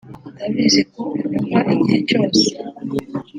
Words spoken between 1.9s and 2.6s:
cyose